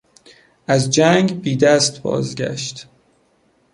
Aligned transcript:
از 0.67 0.91
جنگ 0.91 1.41
بی 1.41 1.55
دست 1.55 2.01
بازگشت. 2.01 2.87